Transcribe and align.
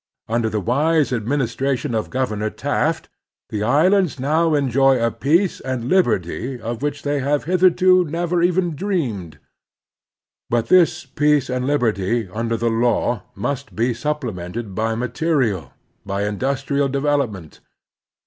Under 0.27 0.49
the 0.49 0.59
wise 0.59 1.13
administration 1.13 1.93
of 1.93 2.09
Governor 2.09 2.49
Taft 2.49 3.07
the 3.49 3.61
islands 3.61 4.19
now 4.19 4.55
enjoy 4.55 4.99
a 4.99 5.11
peace 5.11 5.59
and 5.59 5.89
liberty 5.89 6.59
of 6.59 6.81
which 6.81 7.03
they 7.03 7.19
have 7.19 7.43
hitherto 7.43 8.03
never 8.05 8.41
even 8.41 8.75
dreamed. 8.75 9.37
But 10.49 10.69
this 10.69 11.05
peace 11.05 11.51
and 11.51 11.67
liberty 11.67 12.25
imder 12.25 12.57
the 12.57 12.71
law 12.71 13.25
must 13.35 13.75
be 13.75 13.93
supplemented 13.93 14.73
by 14.73 14.95
material, 14.95 15.71
by 16.03 16.25
industrial 16.25 16.89
development. 16.89 17.59